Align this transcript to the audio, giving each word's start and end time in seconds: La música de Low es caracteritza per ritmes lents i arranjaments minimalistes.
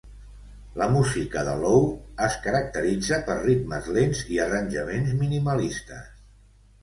La 0.81 0.85
música 0.93 1.41
de 1.49 1.51
Low 1.63 1.83
es 2.27 2.37
caracteritza 2.45 3.19
per 3.27 3.35
ritmes 3.43 3.89
lents 3.97 4.23
i 4.37 4.41
arranjaments 4.47 5.13
minimalistes. 5.19 6.11